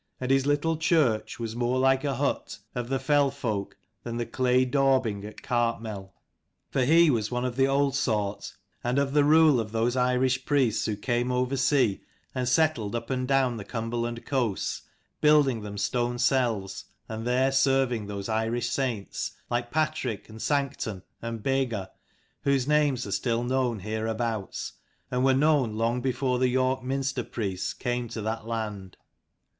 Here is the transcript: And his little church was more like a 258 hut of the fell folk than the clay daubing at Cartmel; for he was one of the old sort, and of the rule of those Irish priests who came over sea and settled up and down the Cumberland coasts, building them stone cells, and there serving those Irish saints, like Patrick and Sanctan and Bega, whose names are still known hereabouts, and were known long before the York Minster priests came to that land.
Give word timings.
And 0.19 0.31
his 0.31 0.47
little 0.47 0.77
church 0.77 1.39
was 1.39 1.55
more 1.55 1.77
like 1.77 1.99
a 2.03 2.07
258 2.07 2.35
hut 2.35 2.57
of 2.73 2.89
the 2.89 2.97
fell 2.97 3.29
folk 3.29 3.77
than 4.01 4.17
the 4.17 4.25
clay 4.25 4.65
daubing 4.65 5.23
at 5.23 5.43
Cartmel; 5.43 6.15
for 6.71 6.83
he 6.85 7.11
was 7.11 7.29
one 7.29 7.45
of 7.45 7.55
the 7.55 7.67
old 7.67 7.93
sort, 7.95 8.51
and 8.83 8.97
of 8.97 9.13
the 9.13 9.23
rule 9.23 9.59
of 9.59 9.71
those 9.71 9.95
Irish 9.95 10.43
priests 10.43 10.87
who 10.87 10.95
came 10.95 11.31
over 11.31 11.55
sea 11.55 12.01
and 12.33 12.49
settled 12.49 12.95
up 12.95 13.11
and 13.11 13.27
down 13.27 13.57
the 13.57 13.63
Cumberland 13.63 14.25
coasts, 14.25 14.81
building 15.21 15.61
them 15.61 15.77
stone 15.77 16.17
cells, 16.17 16.85
and 17.07 17.27
there 17.27 17.51
serving 17.51 18.07
those 18.07 18.27
Irish 18.27 18.69
saints, 18.69 19.33
like 19.51 19.69
Patrick 19.69 20.27
and 20.29 20.41
Sanctan 20.41 21.03
and 21.21 21.43
Bega, 21.43 21.91
whose 22.41 22.67
names 22.67 23.05
are 23.05 23.11
still 23.11 23.43
known 23.43 23.77
hereabouts, 23.77 24.73
and 25.11 25.23
were 25.23 25.35
known 25.35 25.75
long 25.75 26.01
before 26.01 26.39
the 26.39 26.47
York 26.49 26.81
Minster 26.81 27.23
priests 27.23 27.71
came 27.75 28.07
to 28.07 28.21
that 28.23 28.47
land. 28.47 28.97